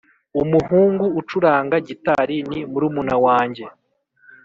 umuhungu 0.41 1.05
ucuranga 1.19 1.75
gitari 1.87 2.37
ni 2.49 2.59
murumuna 2.71 3.15
wanjye. 3.25 3.65